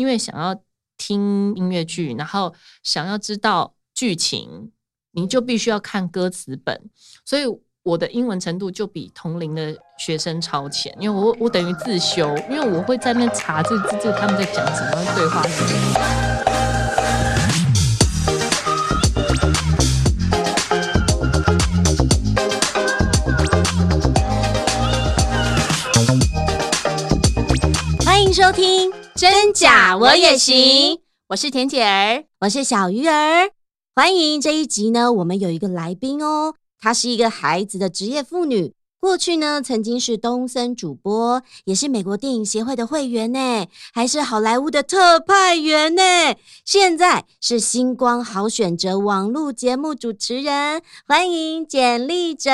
[0.00, 0.58] 因为想要
[0.96, 4.72] 听音乐剧，然后想要知道剧情，
[5.10, 6.88] 你就必须要看歌词本，
[7.22, 7.42] 所以
[7.82, 15.90] 我的英文程度就比同龄的学生超前，因为我我等于自修，因为我会在那查这这这他们在讲什么对话是什么。
[28.02, 28.90] 欢迎收听
[29.20, 30.98] 真假我也行，
[31.28, 33.50] 我是田姐儿，我是小鱼儿，
[33.94, 38.72] 欢迎这一集呢，我们有一个来宾哦，她是一个孩子的职业妇女。
[39.00, 46.02] 过去呢，曾经是东森主播，也是美国电影协会的会员呢，还是好莱坞的特派员呢。
[46.66, 52.50] 现在是星光好选择网络节目主持人，欢迎简立喆。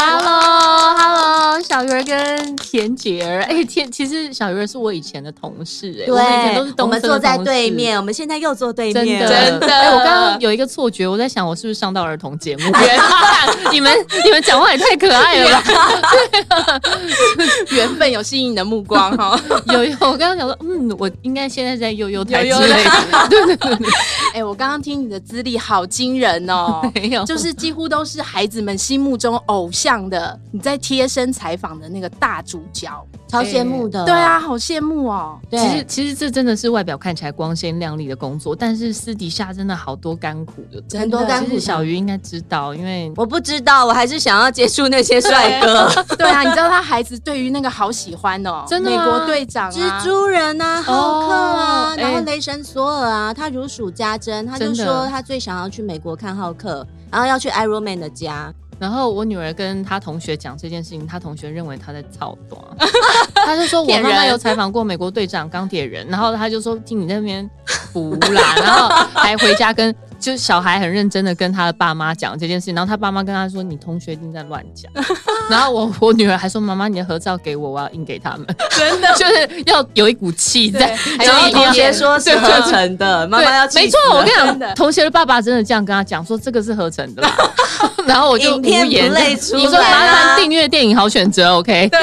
[0.00, 3.44] Hello，Hello，小鱼儿跟田姐儿。
[3.44, 9.68] 哎，田，其实小鱼儿是我以前的同事，哎，对，我们以前都是东森的同事，我们坐在对面，我们现在又坐对面，真的。
[9.68, 12.64] 哎，我刚刚有一个错觉，我在想，我是不是上到儿童节目？
[13.70, 15.62] 你们，你们讲话也太可爱了吧！
[17.70, 19.38] 缘分有吸引你的目光哈，
[19.72, 22.90] 有有，我刚刚想说，嗯，我应该现在在悠悠台之类的，
[23.28, 23.88] 对对对对。
[24.34, 32.90] 哎，我刚刚听你的资历好惊人哦，没有，就是几乎都是孩子们心目中偶像的，你在贴身采访的那个大主角，
[33.28, 34.04] 超羡慕的。
[34.04, 35.38] 对啊，好羡慕哦。
[35.50, 41.58] 其实其实这真的是外表看起来光鲜亮丽的工作，但是私底下真的好多甘苦的，很多甘苦。
[41.58, 45.88] 小鱼应该知道，因为我不知道，我还是想要接触那些帅哥。
[46.16, 54.46] 对啊，你知道他孩子对于那个好喜欢哦，真的，美国队长、蜘蛛人啊、浩克啊，然后雷神索尔啊，他如数家珍。
[54.46, 58.52] 他就说他最想要去美国看浩克，然后要去 Iron Man 的家。
[58.78, 62.62] 然后我女儿跟她同学讲这件事情，她同学认为她在操短，
[63.34, 67.48] 她就说我妈妈有采访过美国队长、钢铁人，然后她就说听你那边
[67.92, 69.94] 胡啦，然后还回家跟。
[70.18, 74.90] 就小孩很认真的跟他的爸妈讲这件事情，然后他爸妈跟他说：“你同学一定在乱讲。”
[75.48, 78.44] 然后我我女儿还说：“妈妈，你的合照给我，我要印给他们。”
[78.76, 80.98] 真的就是要有一股气在。
[81.18, 87.22] 然后同学说是合成的，妈妈要没错，我跟你讲，同学的爸爸真的这样跟他讲说这个是合成的。
[88.04, 89.10] 然后我就无言。
[89.12, 89.36] 你
[89.66, 91.88] 说麻烦订阅电影好选择，OK？
[91.90, 92.00] 对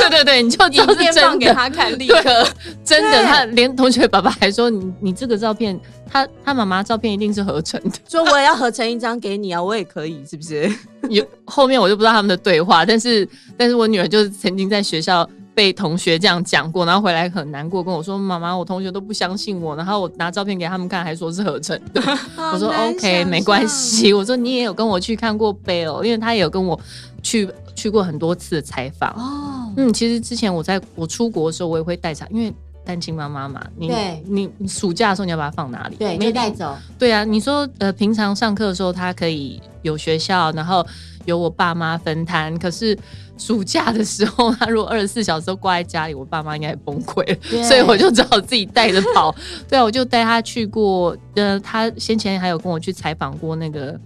[0.00, 2.46] 对对对，你就影片放给他看，立刻
[2.84, 5.78] 真的，他连同学爸爸还说：“你你这个照片。”
[6.12, 10.70] 他他妈妈照片一定是合成的， 说我也要合成一张给你啊，我也可以，是不是？
[11.08, 22.02] 有后面我就不知道他们的对话，但是但是我女儿就是曾经在学校被同学这样讲过，然后回来很难过，跟我说妈妈，我同学都不相信我，然后我拿照片给他们看，还说是合成的。
[22.36, 24.12] 我说 OK，没关系。
[24.12, 26.78] 我说你也有跟我去看过 Belle，因为他也有跟我
[27.22, 29.10] 去去过很多次的采访。
[29.12, 32.54] 哦，嗯，其实之前我在我出国的时候，我也会带上，因为。
[32.84, 35.96] 单亲妈妈嘛，你对你你暑假的时候你要把它放哪里？
[35.96, 36.76] 对，没带走。
[36.98, 40.84] 对啊，你说呃，平常上课的时候他可以有学校，然后
[41.24, 42.58] 有我爸妈分摊。
[42.58, 42.98] 可是
[43.38, 47.64] 暑假的时候，他如果二十四小时都挂在家里，我爸妈应该也崩溃了。
[47.64, 49.34] 所以我就只好自己带着跑。
[49.68, 51.16] 对啊，我就带他去过。
[51.36, 53.98] 呃，他先前还有跟我去采访过那个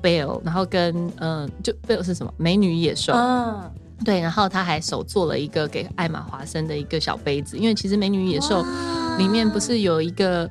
[0.00, 2.32] 贝尔，然后跟嗯、呃，就贝尔是什么？
[2.36, 3.12] 美女野兽。
[3.14, 3.70] 嗯。
[4.04, 8.62] 对，然后他还手做了一个给艾玛华森的一个小杯子，因为其实《美女与野兽》
[9.16, 10.48] 里面不是有一个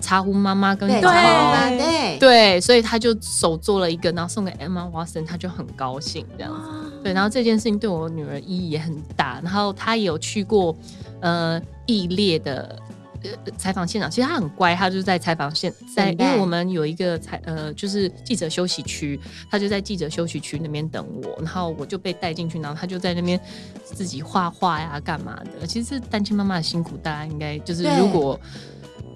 [0.00, 6.68] 茶壶妈妈跟茶壶对对对，所以他就手做了一个，然后送给艾玛华森，他就很高兴这样子。
[7.02, 10.76] 对，然后这件事情对我女儿意义也很大，然后她也有去过
[11.20, 12.76] 呃异列的。
[13.22, 19.18] 呃，采访现场其实他很乖，他就在采访现在，因为我们有一个采呃，就是记者休息区，
[19.50, 23.40] 他就在记者休息区那边等我，然后我就被带进去，然后他就在那边
[23.84, 25.66] 自己画画呀，干嘛的。
[25.66, 28.38] 其实单亲妈妈的辛苦，大家应该就是如果，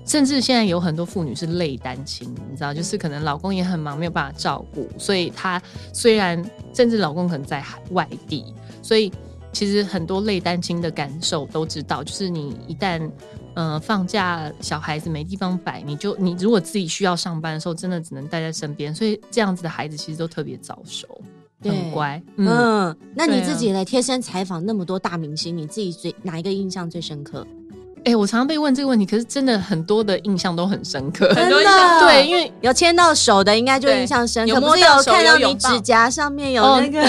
[0.04, 5.62] 甚至现在有很多妇女是累单亲，你知道，就是可能老公也很忙，没有办法照顾，所以她
[5.92, 8.52] 虽然甚至老公可能在外地，
[8.82, 9.12] 所以
[9.52, 13.10] 其实很多类单亲的感受都知道，就是你一旦。
[13.54, 21.06] 嗯、呃，放假小孩子没地方摆，你就你如果自己需要上班的时候，真的只能带在身边，所以这样子的孩子其实都特别早熟，
[21.60, 22.22] 很乖。
[22.36, 23.84] 嗯，嗯，那你自己呢？
[23.84, 27.46] 贴身采访那么多大明星，你自己最哪一个印象最深刻？
[28.04, 32.00] 哎、欸，我常常被问这个问题，可是真的很多的印象都很深刻，真的。
[32.00, 34.54] 对，因为有牵到手的，应该就印象深刻。
[34.54, 37.00] 有摸到手，看到你指甲上面有那个，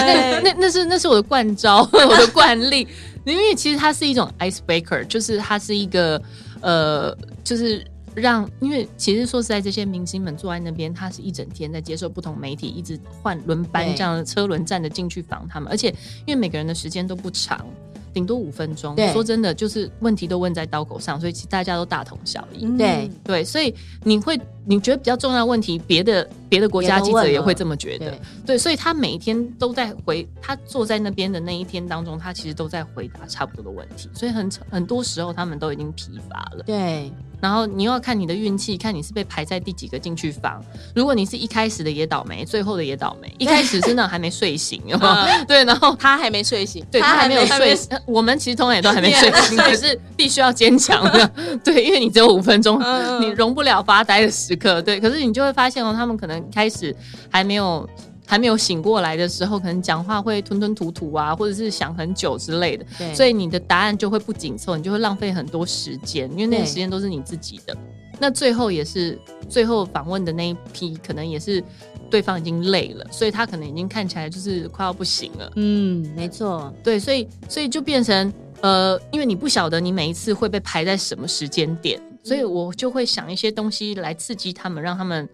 [0.42, 2.86] 那那是那是我的惯招， 我的惯例。
[3.24, 6.20] 因为其实它是一种 icebreaker，就是它是一个
[6.60, 7.82] 呃，就是
[8.14, 15.88] 让，因为其实说实在，这些明星们坐在那边，他是一整天在接受不同媒体一直换轮班这样的车轮战的进去访他们，而且
[16.26, 17.66] 因为每个人的时间都不长，
[18.14, 18.94] 顶多五分钟。
[18.94, 22.64] 对，说真的，就是问题都问在刀口上，所以其实大家都大同小异。
[22.64, 23.74] 嗯、对对，所以
[24.04, 28.10] 你会你觉得比较重要的问题，别的别的国家记者也会这么觉得。
[28.10, 36.62] 对，对，所以他每一天都在回，他坐在那边的那一天当中，他其实都在回答差不多的问题，所以很很多时候他们都已经疲乏了。
[36.64, 37.10] 对。
[37.40, 40.64] 然后你又要看你的运气，看你是被排在第几个进去房。
[40.94, 43.30] 如果你是一开始的也倒霉，最后的也倒霉。
[43.38, 45.44] 一开始真的还没睡醒，有没有？
[45.44, 47.90] 对，然后他还没睡醒，对他还没有睡醒。
[48.06, 51.30] 我们其实通常也都还没睡醒， 可是必须要坚强的。
[51.62, 52.80] 对，因为你只有五分钟，
[53.20, 54.82] 你容不了发呆的时刻。
[54.82, 56.94] 对，可是你就会发现哦，他们可能开始
[57.30, 57.88] 还没有。
[58.26, 67.76] 还没有醒过来的时候，可能讲话会吞吞吐吐啊，或者是想很久之类的，对，所以你的答案就会不紧凑，你就会浪费很多时间，因为那个时间都是你自己的。
[68.18, 71.62] 那最后也是最后访问的那一批，可能也是
[72.10, 75.52] 对方已经累了，所以他可能已经看起来就是快要不行了。
[75.56, 85.28] 嗯，没错，对，所以所以就变成呃，因为你不晓得你每一次会被排在什么时间点，所以我就会想一些东西来刺激他们，让他们。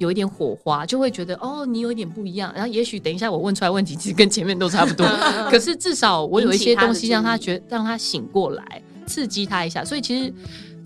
[0.00, 2.52] 有一点火花，就会觉得哦，你有一点不一样。
[2.52, 5.06] 然后也许等一下我问出来问题，其实跟前面都差不多。
[5.48, 9.84] 可是至少我有一些东西让他觉，让他醒过来，刺激他一下。
[9.84, 10.34] 所以其实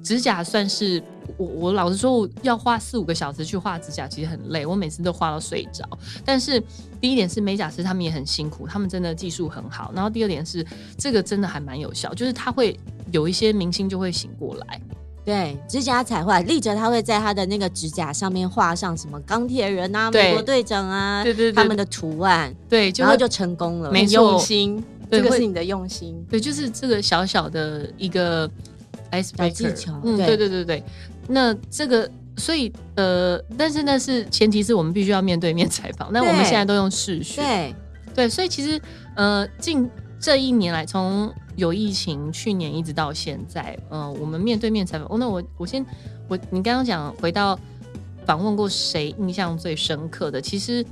[0.03, 1.03] 指甲算是
[1.39, 4.67] 我，我老实说，我要花四五个小时去画指甲，其实很累。
[4.67, 5.89] 我每次都画到睡着。
[6.23, 6.63] 但是
[7.01, 9.91] 第一点是美甲师他们也很辛苦，他们真的技术很好。
[9.95, 10.63] 然后第二点是
[10.99, 12.79] 这个真的还蛮有效，就是他会
[13.11, 14.79] 有一些明星就会醒过来。
[15.29, 28.51] 对，指甲彩绘，立着他会在他的那个指甲上面画上什么钢铁人啊、美国队长啊，对对对，他们的图案，对，然后就成功了，没用心，这个是你的用心，对，就是这个小小的一个
[29.13, 30.83] icebreaker 技巧，嗯，对对对对，
[31.29, 37.75] 那这个，所以呃，但是那是前提是我们必须要面对面采访，那我们现在都用视讯，对
[38.15, 38.81] 对，所以其实
[39.15, 41.31] 呃，近这一年来从。
[41.59, 45.09] 有疫情，去年一直到现在，嗯、呃，我们面对面采访。
[45.09, 45.85] 哦，那我我先，
[46.29, 47.59] 我你刚刚讲回到
[48.25, 50.41] 访问过谁印象最深刻的？
[50.41, 50.87] 其实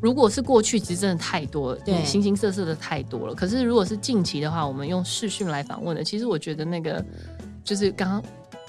[0.00, 3.34] 如果是过去，其实真的太多了，对，形形色色的太多了。
[3.34, 7.04] 可是如果是近期的话，我们用视讯来访问的，其实我觉得那个
[7.62, 8.22] 就是刚刚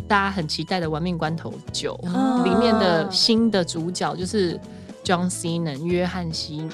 [0.06, 4.60] 大家很期待的《玩命关头九》哦、里面的新的主角就是
[5.02, 6.68] John Cena 约翰西。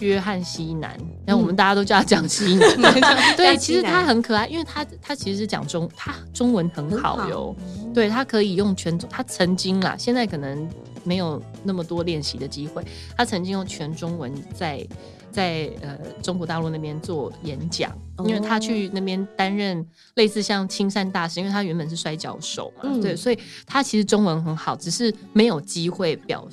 [0.00, 0.96] 约翰西南，
[1.26, 2.68] 然后我们大家都叫他讲西南。
[2.76, 7.54] 嗯、 对， 其实他很可爱，因为他他其实是讲中，他中文很好哟。
[7.58, 10.68] 好对，他可以用全中，他曾经啦，现在可能
[11.04, 12.84] 没有那么多练习的机会。
[13.16, 14.86] 他曾经用全中文在
[15.32, 17.90] 在呃中国大陆那边做演讲，
[18.24, 19.84] 因为他去那边担任
[20.14, 26.48] 类似像青山大使，因为他原本是摔跤手嘛，嗯、对，所以他其实中文很好，只是没有机会表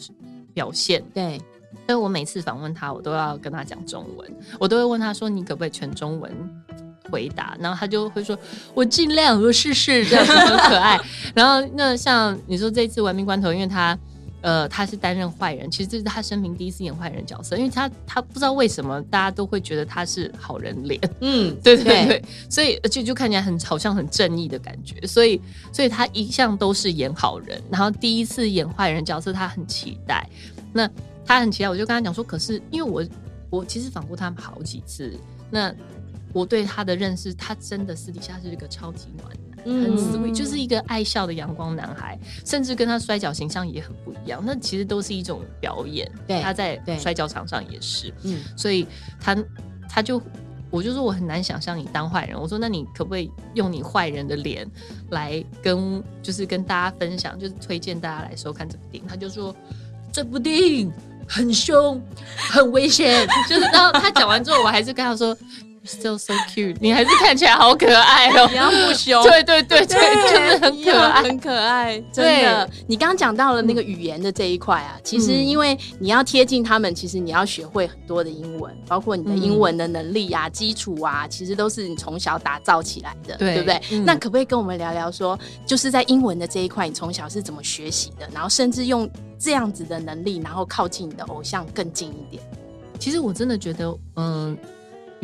[0.54, 1.04] 表现。
[1.14, 1.40] 对。
[1.88, 6.32] 所以我每次访问他，我都要跟他讲中文，我都会问他说：“你可不可以全中文
[7.12, 8.38] 回答？”然后他就会说
[8.74, 11.00] ：“我尽量，我试试。”这样子很可爱。
[11.36, 13.98] 然后那像你说这次《玩命关头》，因为他
[14.42, 25.42] 呃他是担任坏人，其实这是他生平第一次演坏人角色，因为他他不知道为什么大家都会觉得他是好人脸， 嗯，对 对对，对所以就就看起来很好像很正义的感觉，所以
[25.72, 30.28] 所以他一向都是演好人，然后第一次演坏人角色，他很期待。
[30.74, 30.90] 那
[31.26, 33.04] 他很期待，我就跟他讲说，可是因为我
[33.50, 35.14] 我其实访过他好几次，
[35.50, 35.74] 那
[36.34, 44.44] 我对他的认识，他真的私底下是一个超级暖男，嗯、很 sweet，就是一个爱笑的阳光男孩，甚至跟他摔跤形象也很不一样。
[44.46, 48.86] 那其实都是一种表演，对他在摔跤场上也是，嗯，所以
[49.20, 49.38] 他
[49.88, 50.22] 他就
[50.70, 54.70] 我就说我很难想象你当坏人，我说那你可不可以用你坏人的脸
[55.12, 59.08] 来跟就是跟大家分享，就是推荐大家来收看这部电影？
[59.08, 59.56] 他就说
[60.12, 60.92] 这部电影。
[61.28, 62.02] 很凶，
[62.38, 65.36] 很危险， 就是然后他讲完之后，我还是跟他说。
[65.86, 68.48] Still so cute，你还是看起来好可爱哦。
[68.50, 72.04] 你要不凶，对对对对，就是很可爱，很可爱。
[72.12, 83.80] 真的，你刚刚讲到了那个语言的这一块啊，其实因为你要贴近他们，其实你要学会很多的英文，包括你的英文的能力呀、基础啊，其实都是你从小打造起来的，对不对？
[84.04, 88.28] 那可不可以跟我们聊聊说，就是在英文的这一块，你从小是怎么学习的？
[88.34, 92.42] 然后甚至用这样子的能力，然后靠近你的偶像更近一点。
[92.98, 94.58] 其实我真的觉得，嗯。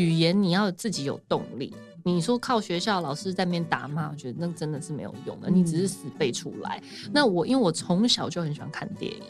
[0.01, 1.73] 语言你要自己有动力。
[2.03, 5.51] 你说靠学校老师在那边打骂，我觉得那真的是没有用的。
[5.51, 6.81] 你只是死背出来。
[7.13, 9.21] 那我因为我从小就很喜欢看电影，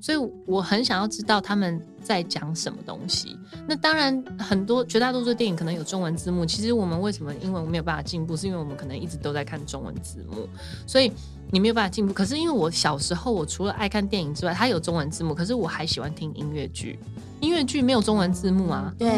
[0.00, 3.38] 所以我很想要知道他们在讲什么东西。
[3.68, 6.44] 那当然，很多绝大多数电影可能有中文字幕。
[6.44, 10.48] 其实我们为什么英文没有办法进步，是因为我们可能一直都在看中文字幕，
[10.88, 11.12] 所以
[11.52, 12.12] 你没有办法进步。
[12.12, 16.98] 可是因为我小时候，我除了爱看电影之外，它有中文字幕，可是我还喜欢听音乐剧。
[17.42, 19.10] 音乐剧没有中文字幕啊，对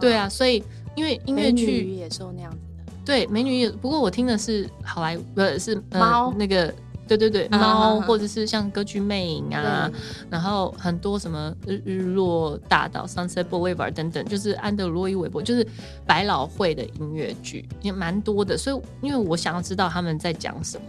[0.00, 0.64] 对啊，所以
[0.96, 3.70] 因为音乐剧也受那样子的，对，美女也。
[3.70, 5.22] 不过我听的是好莱坞，
[5.58, 6.72] 是猫、呃、那个。
[7.08, 9.90] 对对对，猫或者是像歌剧魅影啊，
[10.30, 15.66] 然后很多什么日日落大道 Sunset Boulevard 等等，就是安德罗伊韦伯，就是
[16.06, 18.56] 百老汇的音乐剧也蛮多的。
[18.56, 20.84] 所以因为我想要知道他们在讲什么，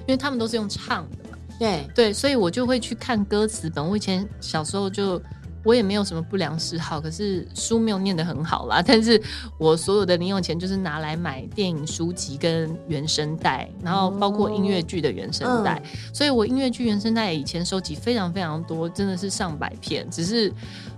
[0.00, 1.38] 因为他们都是用唱的嘛。
[1.58, 3.84] 对对，所以我就会去看歌词本。
[3.84, 5.20] 我以前小时候就。
[5.64, 8.82] 我也没有什么不良嗜好，可是书没有念得很好啦。
[8.86, 9.20] 但是
[9.58, 15.80] 我所有的零用钱就是拿来买电影书籍跟原声带，然后包括音乐剧的原声带。
[15.82, 20.08] 嗯、所以我音乐剧原声带以前收集非常非常多，真的是上百片。
[20.10, 20.52] 只是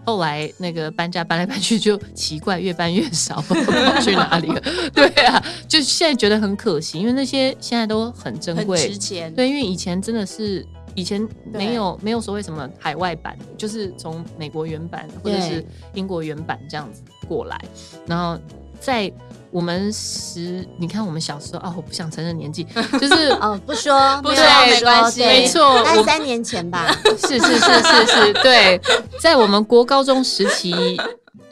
[0.05, 4.61] 后来那个搬家搬来搬去，就奇怪越搬越少，不知道去哪里了。
[4.93, 9.33] 对啊，就现在觉得很可惜，因为那些现在都很珍贵、值钱。
[9.33, 10.67] 对，因为以前真的是。
[10.97, 17.61] 以前没有没有所谓什么海外版，就是从美国原版或者是英国原版这样子过来，
[18.07, 18.37] 然后
[18.81, 19.13] 在
[19.53, 22.65] 我们十，你看我们小时候啊，我不想承认年纪，
[22.99, 28.81] 就是哦，不说 不说没关系，没错，大概三年前吧， 是是是是是，对，
[29.21, 30.99] 在我们国高中时期。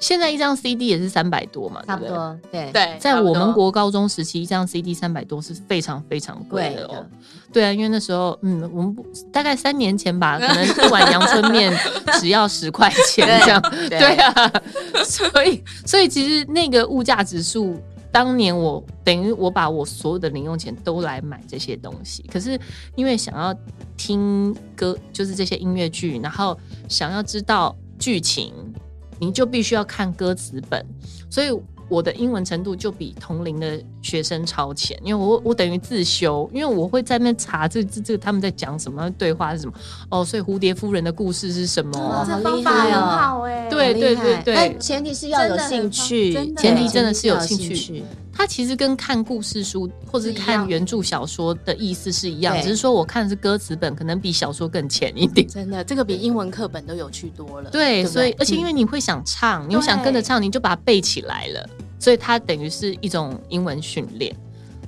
[0.00, 2.38] 现在一张 CD 也是三百多嘛，差不多。
[2.52, 7.06] 对对，在我们国高中时期，一张 CD 三百多是非常非常贵的哦。
[7.52, 8.96] 对啊，因为那时候，嗯，我们
[9.32, 11.72] 大概三年前吧， 可能一碗阳春面
[12.20, 13.62] 只要十块钱这样。
[13.88, 14.52] 对啊，
[15.04, 17.80] 所以所以其实那个物价指数，
[18.12, 22.22] 当年我等于我把我所有的零用钱都来买这些东西。
[22.30, 22.58] 可是
[22.96, 23.54] 因为想要
[23.96, 26.58] 听歌，就是这些音乐剧，然后
[26.88, 28.52] 想要知道剧情。
[29.24, 30.84] 你就必须要看歌词本，
[31.30, 31.48] 所以
[31.88, 39.72] 我的英文程度就比同龄的学生超前，因为我我等于自修，因为我会在那边查这这这他们在讲什么对话是什么
[40.10, 41.98] 哦，所以蝴蝶夫人的故事是什么？
[41.98, 48.02] 哦、这方法很好哎，对对对对，但前提是要有兴趣，前提真的是有兴趣。
[48.36, 55.46] 它其实跟看故事书或者是看原著小说的意思是一样，只是说我看的是歌词本，可能比小说更浅一点。
[55.46, 57.70] 真的，这个比英文课本都有趣多了。
[57.70, 64.34] 对，对所以而且因为你会想唱，嗯、你会想跟着唱，你就把它背起来了，所以它等于是一种英文训练。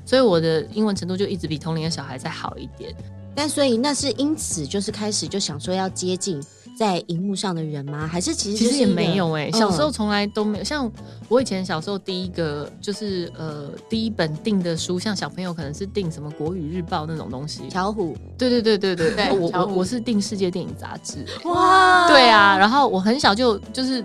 [0.04, 2.94] 所以我的英文程度就一直比同龄的小孩再好一点。
[3.34, 6.42] 但所以那是因此就是开始就想说要接近。
[6.76, 8.06] 在荧幕上的人吗？
[8.06, 10.64] 还是其实其实也没有哎、欸，小时候从来都没有。
[10.64, 10.90] 像
[11.28, 17.68] 我以前小时候第一个就是呃第一本订的书，像小朋友可能是订什么《国语日报》那种东西。
[17.70, 21.24] 巧虎，对对对对对，对我我我是订《世界电影杂志》。
[21.48, 24.04] 哇，对啊，然后我很小就就是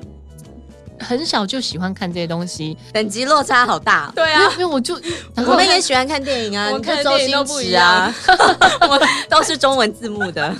[0.97, 4.11] 很小就喜欢看这些东西，等级落差好大。
[4.15, 4.95] 对啊，因为我就
[5.35, 8.13] 我们也喜欢看电影啊，我看周星驰啊
[8.87, 8.99] 我
[9.29, 10.55] 都是中文字幕的。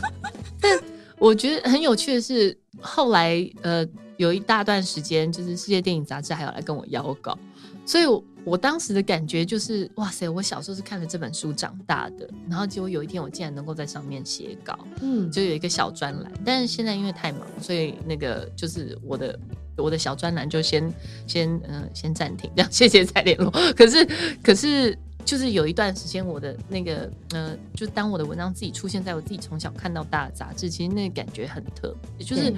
[0.60, 0.78] 但
[1.22, 3.88] 我觉得很有趣的是，后来呃
[4.18, 7.38] 有一大段时间，就是世界电影杂志还有来跟我邀稿，
[7.86, 19.40] 所以我，我当时的感觉就是，哇塞，我小时候是看了这本书长大的，然后结果有一天我竟然能够在上面写稿，嗯，就有一个小专栏，但是现在因为太忙，所以那个就是我的
[19.78, 20.92] 我的小专栏就先
[21.28, 23.52] 先嗯、呃、先暂停，这样谢谢再联络。
[23.76, 24.08] 可是
[24.42, 24.98] 可是。
[25.26, 32.54] 就是有一段时间，我的那个，呃，就当我的文章自己出现在我自己从小看到大的杂志，其实那个感觉很特别，就是。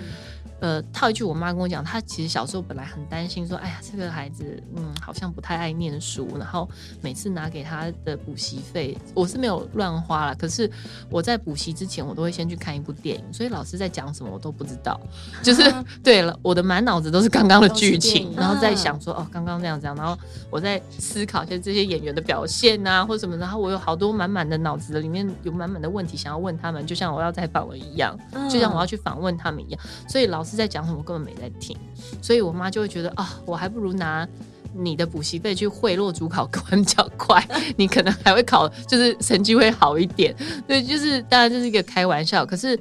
[0.63, 6.69] 呃，套一句我妈跟我讲，她其实小时候本来很担心，说，哎呀，这个孩子，嗯，好像不太爱念书，然后
[7.01, 10.71] 每次拿给他的补习费，我是没有乱花了，可是
[11.09, 14.97] 我在补习之前，我都会先去看一部电影，所以老师在讲什么我都不知道，
[15.41, 20.17] 就是、啊、对了，我的满脑子都是刚刚的剧情，然后在想说，哦，刚刚那样这样，然后
[20.49, 28.17] 我在思考一下这些演员的表现啊，或什么，然后我有好多满满的脑子里面有满满的问题想要问他们，就像我要采访了一样，
[28.49, 30.52] 就像我要去访问他们一样，所以老师。
[30.55, 31.77] 在讲什么，我根本没在听，
[32.21, 34.27] 所以我妈就会觉得啊，我还不如拿
[34.75, 37.45] 你的补习费去贿赂主考官较快，
[37.77, 40.35] 你可能还会考，就是成绩会好一点。
[40.67, 42.77] 对，就是当然这是一个开玩笑，可是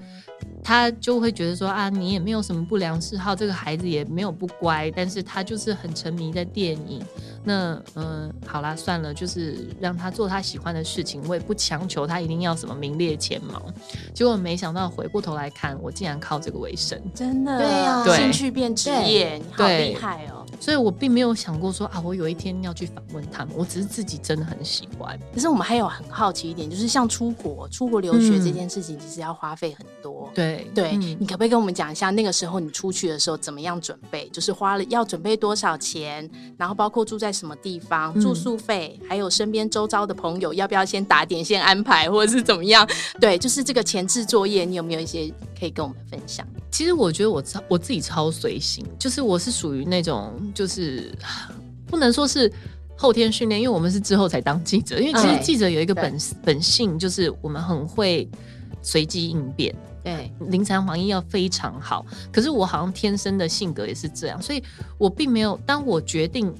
[0.62, 7.02] 他就会觉得说啊，你也没有什么不良嗜好，这个孩子也没有不乖，但是他就是很沉迷在电影。
[7.44, 13.60] 那嗯、呃，好啦，算了，就是让他做他喜欢的事情，我也不强求他一定要什么名列前茅。
[14.14, 20.41] 结果没想到回过头来看，我竟然靠这个为生，真的，对啊，兴趣变职业，你好厉害哦！
[20.62, 25.18] 所以我并没有想过说啊，我有一天要去访问他们，我只是自己真的很喜欢。
[25.34, 30.30] 可是我们还有很好奇一点，就是像出国、出国留学这件事情，其实要花费很多。
[30.32, 34.28] 对、嗯、对，对嗯、你可不可以跟我们讲一下，那个时候你出去的时候怎么样准备？
[34.28, 37.32] 就是花了要准备多少钱，然后包括住在。
[37.32, 42.86] 什么地方住宿费，还有身边周遭的朋友要不要先打点先安排，或者是怎么样？
[43.18, 46.46] 对，就是这个前置作业，你有没有一些可以跟我们分享？
[46.70, 51.12] 其实我觉得我超我自己超随性，就是我是属于那种就是
[51.86, 52.52] 不能说是
[52.96, 55.00] 后天训练，因为我们是之后才当记者。
[55.00, 58.28] 因为其实记者有一个本本性，就是我们很会
[58.80, 62.04] 随机应变，对，临场反应要非常好。
[62.32, 64.62] 可是我好像天生的性格也是这样，所以
[64.98, 65.58] 我并没有。
[65.66, 66.52] 当我决定，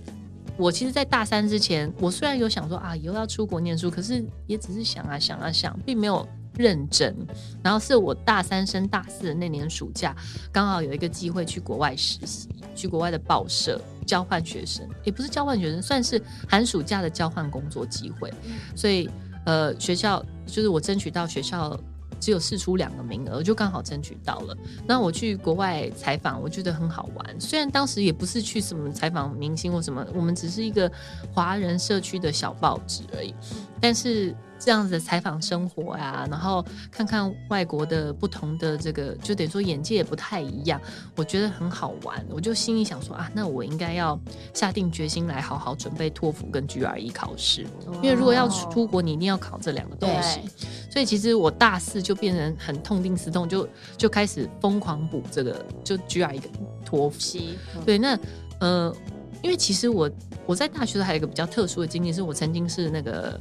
[0.57, 6.27] 我其实，在大三之前，我虽然有想说啊，以后要出国念书，可是也只是想啊想啊想，并没有。
[6.57, 7.15] 认真，
[7.63, 10.15] 然后是我大三升大四的那年暑假，
[10.53, 18.33] 刚好有一个机会去国外实习，去国外的报社交换学生，也不是交换学生，算是寒暑假的交换工作机会。
[18.77, 19.09] 所以，
[19.47, 21.79] 呃，学校就是我争取到学校
[22.21, 24.57] 只有试出两个名额，就刚好争取到了。
[24.87, 27.41] 那我去国外采访，我觉得很好玩。
[27.41, 30.91] 虽然当时也不是去什么采访明星或什么，我们只是一个
[31.33, 33.35] 华人社区的小报纸而已，
[33.81, 34.37] 但是。
[34.65, 40.81] 这样子的采访生活呀、啊，然后看看外国的不同的这个，就等于说眼界也不太一样，
[41.17, 42.25] 我觉得很好玩。
[42.31, 44.17] 我就心里想说啊，那我应该要
[44.55, 50.41] 下定决心来好好准备托福跟 GRE 考试，因为如果要出国，你一定要考这两个东西。
[50.89, 56.49] 所以其实我大四就变成很痛定思痛，就就开始疯狂补这个就 GRE 跟
[56.85, 57.19] 托福。
[57.85, 58.17] 对，那
[58.61, 58.95] 呃，
[59.43, 60.09] 因为其实我
[60.47, 63.41] 我在大学的还有一个比较特殊的经历，是我曾经是那个。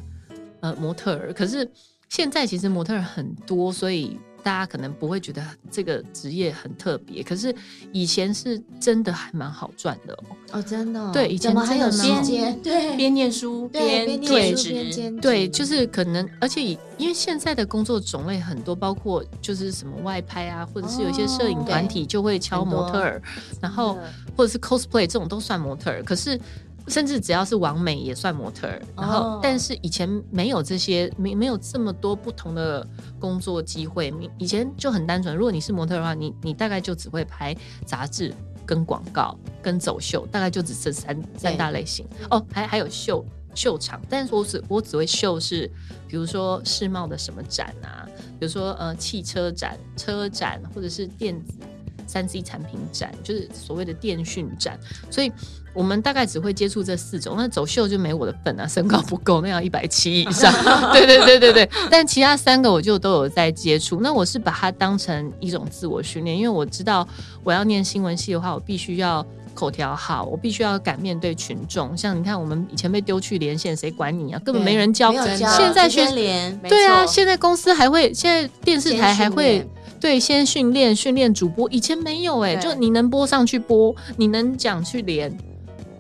[0.62, 1.70] 呃，模特儿，可是
[2.08, 7.24] 现在其实模特儿很多，所以大家可能不会觉得这个职业很特别。
[7.24, 7.54] 可是
[7.92, 10.24] 以前是真的还蛮好赚的哦。
[10.54, 11.12] 哦，真的？
[11.12, 16.62] 对，以前真的还有时间，对，边念书边兼职，对，就是可能，而且
[16.98, 23.22] 因为现在的工作种类很多，包括就是什么外拍啊，或者是有一些摄影团体就会敲模特儿，
[23.62, 23.98] 然后
[24.36, 26.40] 或者是 cosplay 这种都算模特儿，可是。
[26.88, 32.86] 甚至只要是网美也算模特儿，然后但是以前没有这些，没没有这么多不同的
[33.20, 34.14] 工作机会。
[34.38, 38.34] 以前就很单纯，如果你是模特的话，你你大概就只会拍杂志、
[38.66, 42.06] 跟广告、跟走秀，大概就只是三三大类型。
[42.30, 43.24] 哦，还还有秀
[43.54, 45.70] 秀场，但是我只我只会秀是，
[46.08, 48.08] 比如说世贸的什么展啊，
[48.40, 51.54] 比如说呃汽车展、车展，或者是电子
[52.12, 54.78] 三 C 产品展，就是所谓的电讯展，
[55.10, 55.32] 所以。
[55.74, 60.52] 我们大概只会接触这四种，那走秀就没我的份啊，身高不够，那要一百七以上。
[60.92, 64.02] 对对对对对，但其他三个我就都有在接触。
[64.02, 67.08] 那我是把它当成一种自我训练，因为我知道
[67.42, 71.96] 我要念新闻系的话，我必须要口条好，我必须要敢面对群众。
[71.96, 74.42] 像你看，我们以前被丢去连线，谁管你啊？
[74.44, 75.14] 根本没人教。
[75.14, 79.66] 教现在学连，对啊，现在公司还会，现在电视台还会。
[80.02, 85.32] 对，先训练训练主播，以前没有哎、欸，就你能播上去播，你能讲去连。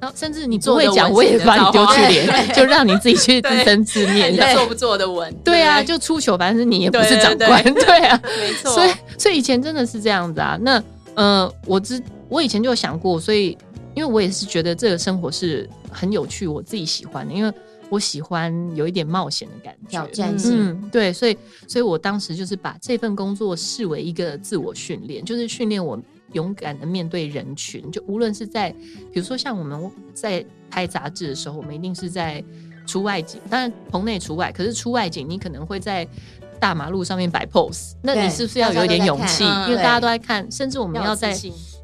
[0.02, 4.30] 然后甚至你不会讲，我也把你丢去连， 就让你自己去自生自灭。
[4.30, 5.32] 你做不做的稳？
[5.44, 8.72] 对啊，就出糗，反正你也不是长官， 对啊，没错。
[8.72, 10.58] 所以，所以以前真的是这样子啊。
[10.60, 10.84] 那
[11.14, 13.56] 呃，我之我以前就有想过，所以
[13.94, 17.54] 因为我也是觉得这个生活是很有趣，我自己喜欢的，因为
[17.92, 20.72] 我喜欢有一点冒险的感觉，挑战性。
[20.72, 26.02] 嗯，对，所以，所以我当时就是把这份工作视为一个自我训练，就是训练我。
[26.34, 28.70] 勇敢的面对人群，就无论是在，
[29.12, 32.42] 比如说像我们在拍杂志的时候，我们一定是在
[32.88, 34.50] 出外景，当然棚内除外。
[34.50, 36.08] 可是出外景，你可能会在
[36.58, 39.44] 大马路上面摆 pose，那你是不是要有一点勇气？
[39.44, 41.38] 因为大家都在看，甚至我们要在，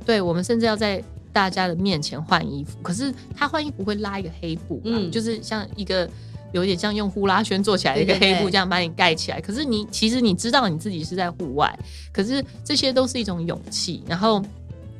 [0.06, 1.04] 对，我们甚至要在
[1.38, 2.80] 大家的面前换衣服。
[2.82, 6.10] 可是他换衣服会拉一个黑布，嗯，就是像一个。
[6.54, 11.78] 有点像用呼啦圈做起来的一个黑布这样把你盖起来，可是你其实你知道你自己是在户外，
[12.13, 14.02] 可是这些都是一种勇气。
[14.08, 14.39] 然后，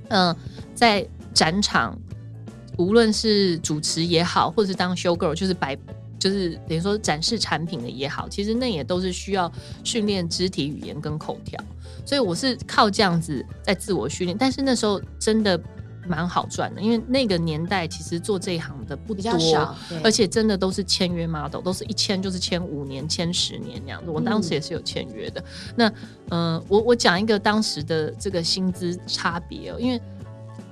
[0.10, 0.38] 嗯、呃，
[0.76, 1.98] 在展场，
[2.78, 5.74] 无论是主持也好，或者是当 show girl，就是摆，
[6.20, 9.50] 就是等于说展示产品的也好，其实那也都是需要
[9.86, 11.58] 训练肢体语言跟口条。
[12.06, 15.58] 所以我是靠这样子在自我训练，但是那时候真的。
[16.08, 24.10] 蛮好赚的，因为那个年代其实做这一行的不多，而且真的都是签约 model，都是一签就是签五年、签十年那样子。
[24.10, 25.42] 我当时也是有签约的。
[25.42, 25.94] 嗯、那，嗯、
[26.30, 30.02] 呃，我我讲一个当时的这个薪资差别哦，因为，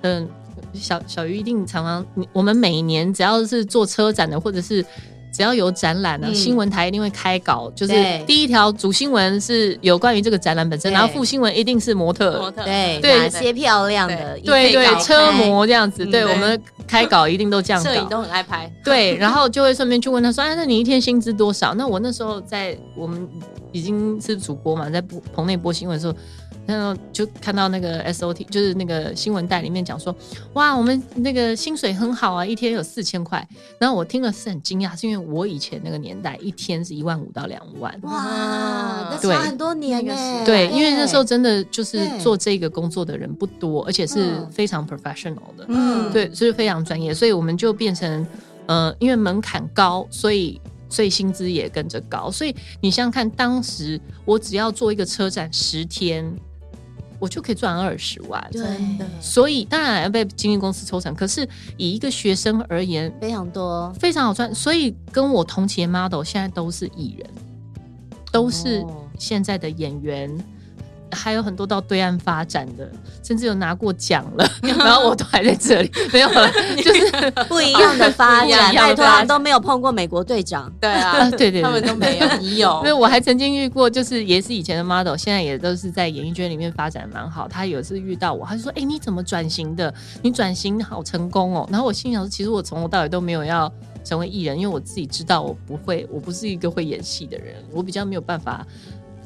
[0.02, 4.86] 嗯、呃，小小鱼一定常常，我们每年只要是做车展的，或者是。
[5.36, 7.94] 只要有展览呢，新闻台一定会开稿，就是
[8.26, 12.64] 第一条主新闻是有关于这个展览本身，然后副新闻一定是模特，模特。
[12.64, 21.74] 对对，哪些漂亮的，对对，车模这样子，对我们开稿一定都这样，摄影都很爱拍， 对，然后就会顺便去问他说，哎，那你一天薪资多少？
[21.74, 23.28] 那我那时候在我们
[23.74, 26.16] 已经是主播嘛，在播棚内播新闻的时候。
[26.66, 30.16] 然后就看到那个 S O T，就是那个新闻带里面讲说，
[30.54, 33.48] 哇，我们那个薪水很好啊，一天有四千块。
[33.78, 37.94] 然后我听了是很惊讶，是因为我以前那个年代，一天是一万五到两万。
[38.02, 40.44] 哇，那对差很多年呢、欸。
[40.44, 45.66] 对，因为那时候真的就是做这个工作的人不多，而且是非常 professional 的。
[45.68, 48.26] 嗯，对，所以非常专业，所以我们就变成，
[48.66, 52.32] 呃，因为门槛高，所以所以薪资也跟着高。
[52.32, 56.36] 所以你想想看，当时我只要做一个车展十天。
[57.26, 58.62] 我就可以赚二十万，对，
[59.20, 61.12] 所以当然要被经纪公司抽成。
[61.16, 64.54] 可是以一个学生而言，非常多，非常好赚。
[64.54, 67.28] 所以跟我同期的 model 现在都是艺人，
[68.32, 68.86] 都是
[69.18, 70.30] 现在的演员。
[70.30, 70.44] 哦
[71.12, 72.90] 还有很多到对岸发展的，
[73.24, 78.74] 甚至有拿过奖了， 然后我都还在这里， 没有了，就是 不一样的发展。
[78.76, 82.78] 拜托，都没有碰过美国队长，对啊，啊对，对对，他们都没有，你有？
[82.78, 87.48] 因为我还曾经遇过，就是也是以前的 model，现在也都是在演艺圈里面发展蛮好。
[87.48, 89.94] 他有一次遇到我，他就说：“哎、欸，你怎么转型的？
[90.22, 93.72] 你转型好成功哦。”然后我心想说：“其实我从头到尾都没有要
[94.04, 98.66] 成为艺人，因为我自己知道我不会，我不是一个会演戏的人，我比较没有办法。”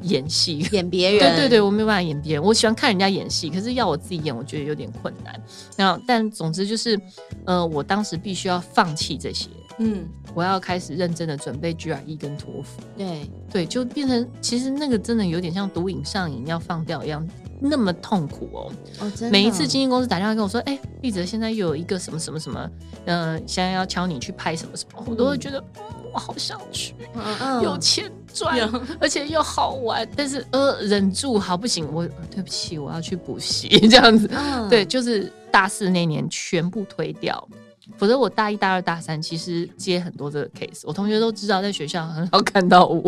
[0.03, 2.43] 演戏演别人，对对对，我没有办法演别人。
[2.43, 5.41] 我喜欢看人家演戏，可是要我自己演，我觉得有点困难。
[5.75, 6.99] 然后，但总之就是，
[7.45, 12.81] 呃，我当时必须要放弃这些，嗯，我要开始认真的准备 GRE 跟托福。
[12.97, 17.27] 对对，就变成其实那个真的有点像毒瘾上瘾要放掉一样，
[17.59, 18.71] 那么痛苦哦。
[18.99, 19.29] 哦，真的。
[19.31, 22.69] 每一次经纪公司打电话跟我说，哎、欸，立喆现在又有一个什么什么什么，
[23.05, 25.59] 嗯、呃，现在要敲你去拍什么什么，我都会觉得。
[25.77, 26.95] 嗯我好想去，
[27.39, 37.47] 嗯、有钱赚，嗯、而且又好玩，但是呃，忍住好不行，我对不起，我要去补习 这样子，嗯、对，就是大四那年全部推掉，
[37.97, 43.01] 否则我大一、大二、大三其实接很多这个 case，我同学都知道，在学校很少看到我，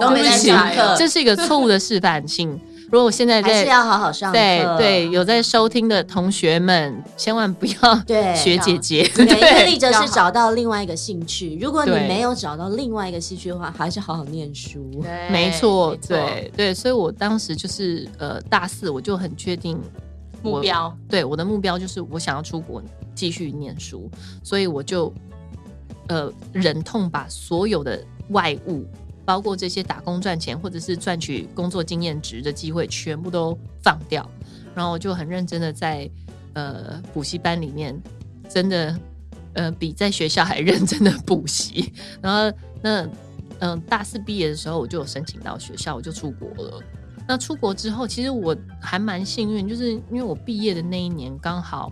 [0.00, 2.58] 都没在上课，这是一个错误的示范性。
[2.88, 9.02] 如果我现在在还是要好好上课，对对，有在收听的同学们，千万不要对学姐姐。
[9.12, 11.58] 对，因为立喆是找到另外一个兴趣。
[11.60, 14.88] 如果你没有找到另外一个兴趣的话，还是好好念书。
[15.02, 16.72] 对，没错，对对。
[16.72, 19.76] 所以我当时就是呃大四，我就很确定
[20.40, 20.96] 目标。
[21.08, 22.80] 对，我的目标就是我想要出国
[23.16, 24.08] 继续念书，
[24.44, 25.12] 所以我就
[26.06, 28.86] 呃忍痛把所有的外物。
[29.24, 34.24] 包括这些打工赚钱，或者是赚取工作经验值的机会，全部都放掉。
[34.72, 36.08] 然后我就很认真的在
[36.52, 38.00] 呃补习班里面，
[38.48, 38.96] 真的
[39.54, 41.92] 呃比在学校还认真的补习。
[42.22, 43.04] 然后那
[43.58, 46.80] 嗯、大四毕业的时候，我就有申请到学校，我就出国了。
[47.26, 51.90] 那出国之后，其实我还蛮幸运，就是因为我毕业的那一年刚好。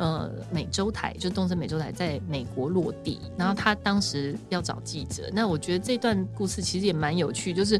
[0.00, 7.78] 呃，美洲台就东森美洲台在美国落地，然后他当时要找记者，那我觉得这段故事其实也蛮有趣，就是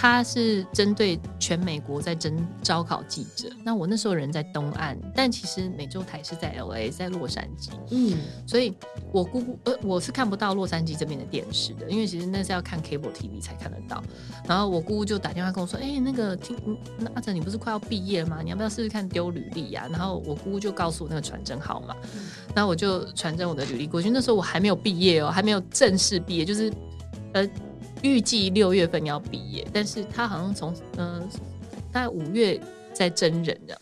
[0.00, 3.50] 他是针对全美国在征招考记者。
[3.64, 7.70] 那我那时候人在东岸，但其实美洲台是在 LA，在洛杉矶。
[7.90, 8.72] 嗯，所以
[9.12, 14.00] 我姑姑呃，我是看不到洛杉矶这边的电视的，因为其实那是要看 cable TV 才看得到。
[14.46, 16.56] 然后我姑姑就打电话跟我说：“哎、欸，那个听，
[16.96, 18.38] 那阿哲你不是快要毕业了吗？
[18.44, 21.36] 你要不要试试看丢履历呀？”然后我姑姑就告诉我那个传。
[21.48, 21.96] 真号码，
[22.54, 24.10] 那我就传真我的履历过去。
[24.10, 26.70] 那时候我还没有毕业哦，还没有正式毕业，就是
[27.32, 27.48] 呃，
[28.02, 31.28] 预计六月份要毕业，但是他好像从嗯、
[31.92, 32.60] 大概五月
[32.92, 33.80] 在真人这样。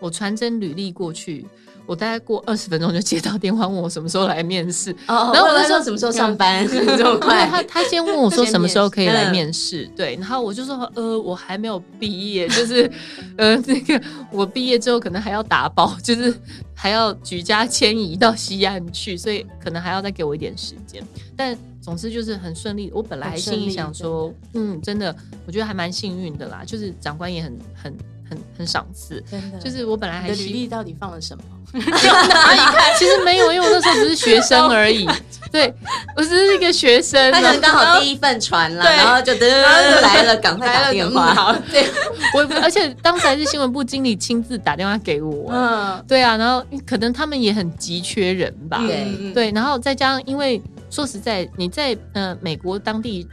[0.00, 1.46] 我传真履历过去。
[1.88, 4.92] 我大概过二十分钟就接到电话，问我什么时候来面试。
[5.06, 6.64] 哦，然后我那时候什么时候上班？
[6.68, 7.46] 这么快？
[7.46, 9.88] 他他先问我说什么时候可以来面试。
[9.96, 12.90] 对，然后我就说呃，我还没有毕业，就是
[13.38, 13.98] 呃，那个
[14.30, 16.34] 我毕业之后可能还要打包，就是
[16.74, 21.02] 还要举家迁移到西安去，所以可能还要再给我一点时间。
[21.34, 22.90] 但总之就是很顺利。
[22.92, 26.62] 我本来心里想说，嗯，真的，我觉得还蛮幸运的啦。
[26.66, 27.96] 就是长官也很很
[28.28, 29.58] 很很赏识，真的。
[29.58, 31.44] 就是我本来还履历到底放了什么？
[32.98, 35.06] 其实没有，因为我那时候只是学生而已。
[35.52, 35.72] 对，
[36.16, 37.30] 我只是一个学生。
[37.32, 41.54] 他可能刚好第一份传了，然后就噔噔来了，赶快打电话。
[41.70, 41.86] 对，
[42.34, 45.50] 我而且当时还是新闻部经理亲自打电话给我。
[45.52, 48.78] 嗯，对啊，然后可能他们也很急缺人吧。
[48.86, 50.60] 对对，然后再加上，因为
[50.90, 53.26] 说实在，你在呃美国当地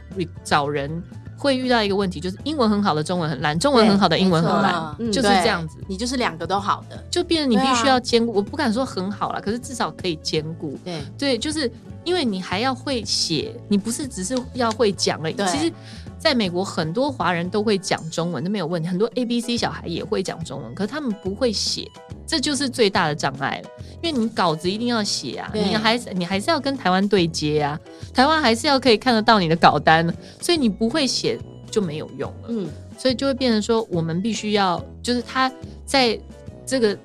[0.44, 1.02] 找人。
[1.46, 5.78] 会遇到一个问题，就是英文很好的中文很烂，中文很好的英文很烂，嗯、就是这样子。
[5.88, 8.32] 你就是两个都好的，就变成你必须要兼顾。
[8.32, 10.76] 啊、我不敢说很好啦，可是至少可以兼顾。
[10.84, 11.70] 对对，就是
[12.04, 15.34] 因为你还要会写，你不是只是要会讲而已。
[15.34, 15.72] 其实。
[16.18, 18.88] 在美国，很多华人都会讲中文，都没有问题。
[18.88, 21.88] 很多 A B C 小孩也会讲中文，可是他们不会写，
[22.26, 23.70] 这就是最大的障碍了。
[24.02, 27.80] 因为你稿子一定要写啊，你还是你还是要跟台湾对接啊，
[28.12, 30.06] 台湾还是要可以看得到你的稿单，
[30.40, 31.38] 所以你不会写
[31.70, 32.48] 就没有用了。
[32.48, 35.50] 嗯，所以就会变成说，我们必须要，就是他
[35.84, 36.18] 在
[36.66, 36.96] 这个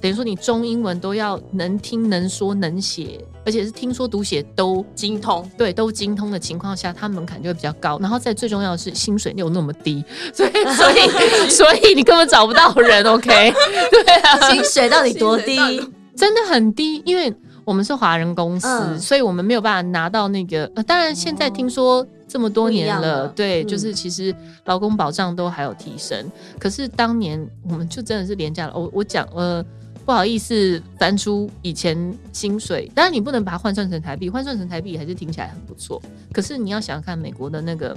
[0.00, 7.98] 等于说你中英文都要能听能说能写而且是听说读写都精通，对，都精通的情况下，他门槛就会比较高。
[8.00, 13.04] 然后在最重要的是薪水又那么低， 所以所以所以你根本找不到人。
[13.04, 13.28] OK，
[13.90, 15.56] 对啊，薪水到底多低？
[16.16, 20.70] 真的很低，因为我们是华人公司，嗯、所以我们没有办法拿到那个。
[20.76, 24.34] 呃、当然，现在听说这么多年了，哦、对，嗯、就是其实
[24.66, 26.30] 劳工保障都还有提升。
[26.58, 28.72] 可是当年我们就真的是廉价了。
[28.76, 29.64] 我我讲呃。
[30.04, 31.96] 不好意思，翻出以前
[32.32, 36.02] 薪水，当然你不能把它换算成台币，换算成台币还是听起来很不错。
[36.32, 37.96] 可是你要想想看，美国的那个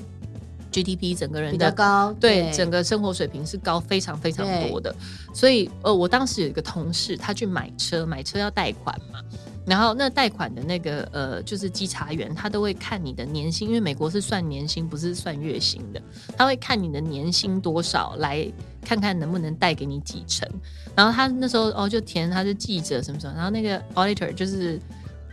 [0.72, 4.96] GDP 整个人的比较高，对，对整个生活水平是高非常非常多的。
[5.34, 9.20] 所以呃，我当时有一个同事，他去买车，买车要贷款嘛。
[9.66, 16.02] 然后那贷款的那个呃，就是稽查员，他都会看你的年薪，因为美国是算年薪，不是算月薪的。
[16.38, 18.48] 他会看你的年薪多少，来
[18.82, 20.48] 看看能不能贷给你几成。
[20.96, 24.80] 然后他那时候哦，就填他是记者什么什么，然后那个 auditor 就是。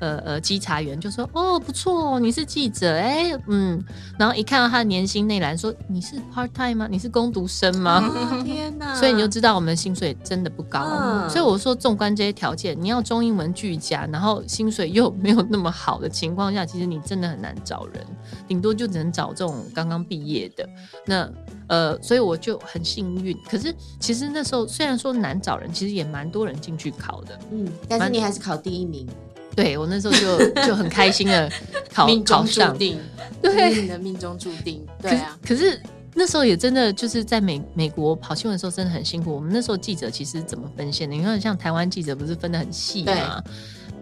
[0.03, 3.81] 呃呃，稽查员就说：“哦，不错，你是记者，哎，嗯。”
[4.19, 6.89] 然后一看到他的年薪内栏，说：“你是 part time 吗？
[6.91, 8.95] 你是工读生吗？”哦、 天哪！
[8.99, 10.81] 所以你就知道我们的薪水真的不高。
[10.83, 18.05] 嗯、所以我说，纵观这些条件，你要中英文俱佳，然后薪水又没有那么好的情况下，其实你真的很难找人，
[18.49, 20.69] 顶多就只能找这种刚刚毕业的。
[21.07, 21.31] 那
[21.69, 23.39] 呃，所以我就很幸运。
[23.49, 27.39] 可是其实那时候虽然说难找人，其实也蛮多人进去考的。
[27.53, 29.07] 嗯，但是你还是考第一名。
[29.55, 31.51] 对，我那时候就就很开心的
[31.93, 32.99] 考命中注考定，
[33.41, 35.39] 对，你的命中注定，对啊。
[35.47, 35.81] 可是
[36.15, 39.35] 那时候也真的就是在美美国跑新闻的时候真的很辛苦。
[39.35, 41.15] 我们那时候记者其实怎么分线的？
[41.15, 43.13] 你看像台湾记者不是分的很细吗？
[43.45, 43.53] 对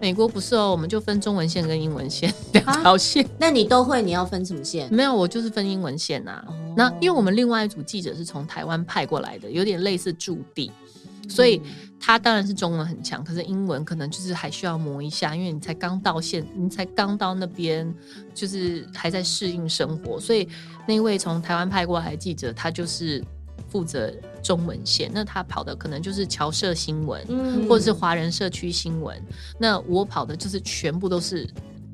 [0.01, 3.23] 美国不是哦，我们就分中文线跟英文线两条线。
[3.37, 4.01] 那你都会？
[4.01, 4.91] 你要分什么线？
[4.91, 6.43] 没有，我就是分英文线啊。
[6.47, 10.71] 哦、那因为我们另外一组记者是从台湾派过来的，有点类似驻地。
[11.31, 11.61] 所以
[11.99, 17.93] 他当然是中文很强，可是英文可能就是还需要磨一下，因为你才刚到现，你才刚到那边，
[18.33, 20.19] 就是还在适应生活。
[20.19, 20.47] 所以
[20.87, 23.23] 那位从台湾派过来的记者，他就是
[23.69, 24.11] 负责
[24.43, 29.15] 中文线，那他跑的可能就是侨社新闻，嗯，或者是华人社区新闻。
[29.57, 31.47] 那我跑的就是全部都是，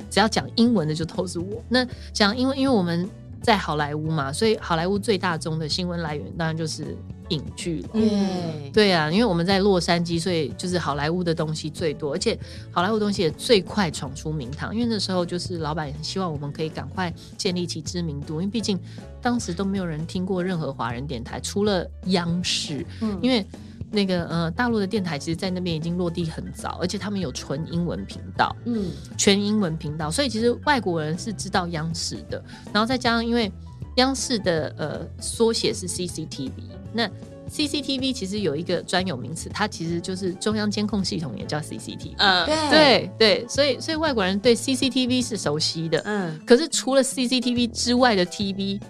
[0.09, 1.61] 只要讲英文的就都是我。
[1.69, 3.07] 那讲英文，因为我们
[3.41, 6.97] 在好莱坞嘛，所以好莱坞最大宗的新闻来源当然就是。
[7.29, 12.37] 影剧了，嗯，对啊，因为我们在洛杉矶，所以就是好莱坞的东西最多，而且
[12.71, 14.73] 好莱坞东西也最快闯出名堂。
[14.73, 18.79] 因为那时候就是老板也很希望我们可以赶快建立起知名度，因为毕竟
[19.21, 22.85] 当时都没有人听过任何华人电台，除了央视。
[23.01, 23.45] 嗯，因为
[23.89, 32.43] 那个呃大陆的电台其实，在那边已经落地很早，而且他们有纯英文频道，嗯，全英文频道，所以其实外国人是知道央视的。
[32.73, 33.49] 然后再加上因为
[33.97, 36.51] 央视的呃缩写是 CCTV。
[36.93, 37.07] 那
[37.49, 42.13] CCTV 其实有一个专有名词，它其实就是中央监控系统，也叫 CCTV。
[42.17, 46.01] 嗯，对对对，所以所以外国人对 CCTV 是熟悉的。
[46.03, 48.81] 嗯，可是除了 CCTV 之外的 TV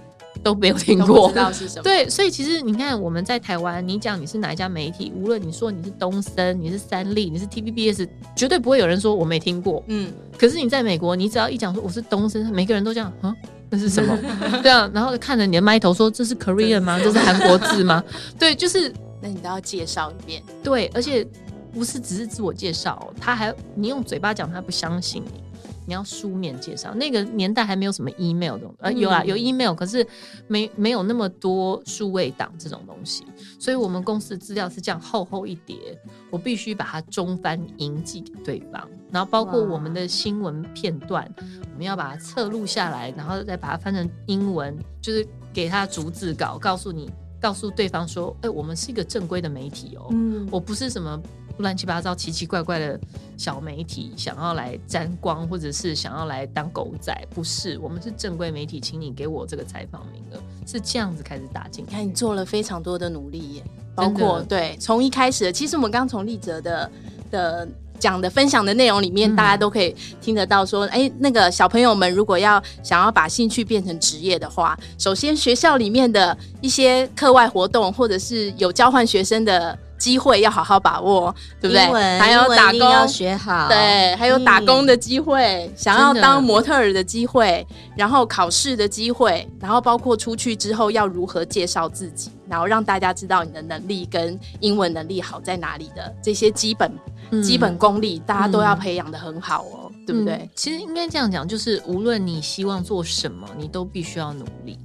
[0.41, 1.83] 都没有听过，不知道是什么。
[1.83, 9.83] 对，所以其实你看我们在台湾，你讲你是哪一家媒体，无论你说你是东森，你是三立，你是 TVBS，绝对不会有人说我没听过。
[9.87, 13.35] 嗯，可是你在美国，你只要一讲说我是东森，每个人都这样啊。
[13.69, 14.17] 这是什么？
[14.63, 16.99] 对啊，然后看着你的麦头说：“这是 Korean 吗？
[17.03, 18.03] 这是韩国字吗？”
[18.39, 20.41] 对，就是，那你都要介绍一遍。
[20.63, 21.25] 对，而且
[21.73, 25.43] 不是只是自我介绍，他还你用嘴巴讲，他不相信你。
[25.87, 30.05] 你要书面介绍，那个年代还没有什么 email 这种，呃，有啊，有 email，可是
[30.45, 33.23] 没没有那么多数位档这种东西，
[33.57, 35.97] 所以我们公司的资料是这样厚厚一叠，
[36.29, 41.25] 我必须把它中翻英寄给对方，然后包括我们的新闻片段，
[41.71, 51.17] 我们要把它侧录下来，然后再把它翻成英文，就是给他逐字稿，告诉你，告诉对方说，哎，我们是一个正规的媒体哦，嗯，我不是什么。
[51.57, 52.99] 乱七八糟、奇奇怪怪的
[53.35, 61.85] 小媒体想要来沾光，或者是想要来当狗仔，不是，我们是正规媒体，请你给我这个采访名额，是这样子开始打进。
[61.85, 63.63] 你看，你做了非常多的努力耶，
[63.95, 66.91] 包括对，从一开始，其实我们刚从立哲的
[67.31, 67.67] 的
[67.99, 79.77] 讲的分享的内容里面，嗯、大家都可以听得到说，哎，那个小朋友们如果要想要把兴趣变成职业的话，首先学校里面的一些课外活动，或者是有交换学生的。
[79.97, 82.19] 机会要好好把握，对不对？
[82.19, 96.91] 还有打工要学好，对，还有打工的机会，嗯、想要当模特儿的机会，然后考试的机会，然后包括出去之后要如何介绍自己，然后让大家知道你的能力跟英文能力好在哪里的这些基本、
[97.31, 100.49] 嗯、基本功力，大家都要培养的很好哦，嗯、对不对？
[100.55, 104.77] 其实应该这样讲，就是无论你希望做什么，你都必须要努力。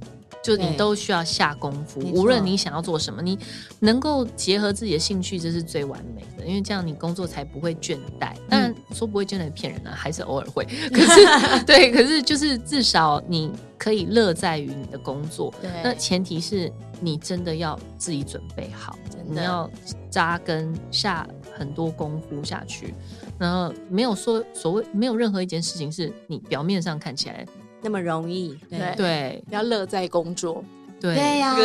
[0.43, 2.01] 就你都需要下功夫。
[2.01, 3.39] 无论你想要做什么，你
[3.79, 8.33] 能够结合自己的兴趣，这是最完美的，因为这样你工作才不会倦怠。
[8.49, 10.65] 当然说不会倦怠骗人啊，还是偶尔会。
[10.89, 15.53] 可是 对，可是就是至少你可以乐在于你的工作。
[15.61, 19.69] 对，那前提是你真的要自己准备好，你要
[20.09, 21.25] 扎根下
[21.57, 22.93] 很多功夫下去。
[23.39, 27.45] 然后没有说所谓没有任何一件事情是你表面上看起来
[27.83, 30.63] 那么容易，对对，要乐在工作，
[30.99, 31.55] 对对呀。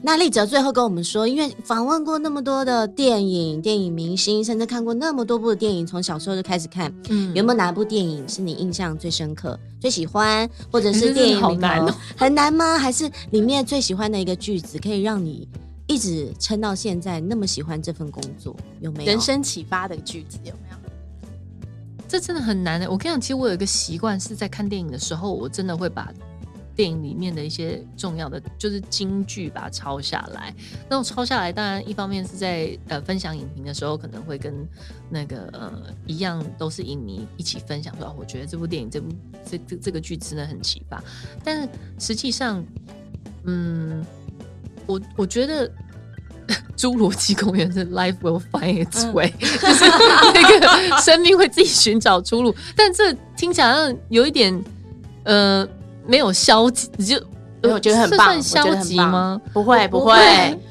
[0.00, 12.78] 那丽哲最后跟我们说，因为访问过那么多的电影、电影明星，甚至看过那么多部的电影，从小时候就开始看，嗯，有没有哪部电影是你印象最深刻、最喜欢，或者是电影好难哦， 很难吗？
[12.78, 15.48] 还是里面最喜欢的一个句子，可以让你
[15.88, 18.54] 一直撑到现在那么喜欢这份工作？
[18.80, 20.38] 有没有人生启发的句子？
[20.44, 20.76] 有没有？
[22.08, 22.90] 这真的很难的。
[22.90, 26.12] 我跟你讲，其实我有一个习惯，是在看电影的时候，我真的会把
[26.74, 30.54] 电影里面的一些重要的，就是金句，把它抄下来。
[30.88, 34.54] 那种抄下来，当然一方面是在呃分享影评的时候，可能会跟
[35.10, 39.08] 那个呃一样，都是影迷一起分享说，我觉得这部电影这部
[39.44, 41.02] 这这这个剧真的很启发。
[41.42, 42.64] 但是实际上，
[43.44, 44.04] 嗯，
[44.86, 45.70] 我我觉得。
[46.76, 49.84] 侏罗纪公园是 Life will find its way，、嗯、就是
[50.34, 52.54] 那个生命会自己寻找出路。
[52.76, 54.64] 但这听起来好像有一点
[55.24, 55.66] 呃
[56.06, 57.20] 没有消极，就
[57.62, 59.40] 我觉得很棒，算消极吗？
[59.52, 60.14] 不会不会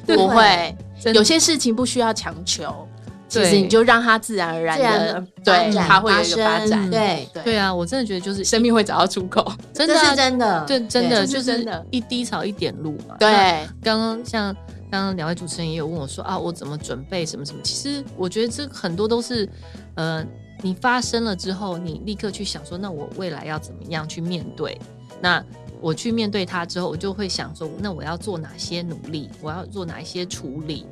[0.06, 0.74] 不会，
[1.12, 2.88] 有些事情不需要强求，
[3.28, 6.90] 其实你就让它自然而然的对它会有一个发展。
[6.90, 7.42] 对对。
[7.42, 13.16] 对啊，我真的觉得就是生命会找到出口，真的、啊、是真的，对真的就是真的，一滴草一点路嘛。
[13.18, 14.56] 对，刚刚像。
[14.90, 17.60] 刚刚两位主持人也有问我说啊，我怎么准备什么什么？
[17.62, 19.48] 其实我觉得这很多都是，
[19.94, 20.24] 呃，
[20.62, 24.78] 你发生了之后，你立刻去想说，那我未来要怎么样去面对？
[25.20, 25.44] 那
[25.80, 29.28] 我去面对它之后，我就会想说，那我要做哪些努力？
[29.42, 30.86] 我要做哪一些处理？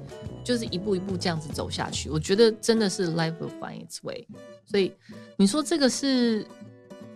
[0.44, 2.10] 就是一步一步这样子走下去。
[2.10, 4.26] 我觉得真的是 life will find its way。
[4.66, 4.92] 所以
[5.36, 6.46] 你说这个是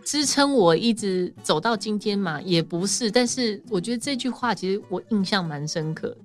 [0.02, 2.40] 支撑我一直走到今天吗？
[2.40, 3.10] 也不是。
[3.10, 6.16] 但是我觉得这句话其实我印象蛮深刻。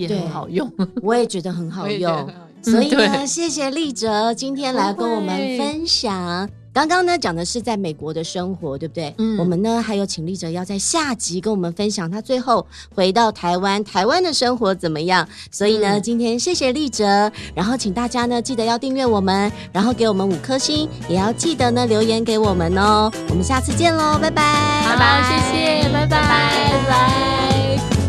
[0.00, 0.70] 也很好用，
[1.02, 2.28] 我也觉得很好用。
[2.62, 6.48] 所以呢，谢谢立哲今天来跟我们分享。
[6.72, 9.12] 刚刚呢讲的是在美国的生活，对不对？
[9.18, 9.36] 嗯。
[9.38, 15.26] 我们呢还有请立哲要在下集跟我们分享他最后回到台湾，台湾的生活怎么样？
[15.50, 23.10] 所以呢，今天谢谢立哲，然后请大家呢记得要订阅我们，然后给我们五颗星，也要记得呢留言给我们哦。
[23.30, 27.99] 我们下次见喽，拜拜，拜拜，谢谢，拜拜，拜拜。